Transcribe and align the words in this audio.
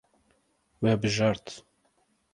We 0.81 0.95
bijart. 1.01 1.47